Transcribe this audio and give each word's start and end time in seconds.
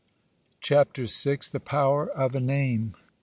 CHAPTER 0.61 1.05
VI. 1.05 1.37
THE 1.51 1.59
POWER 1.59 2.07
OF 2.17 2.33
A 2.33 2.39
NAME. 2.39 2.95